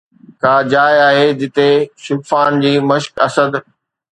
[0.43, 1.67] ڪا جاءِ آهي جتي
[2.07, 3.51] شغفان جي مشق اسد!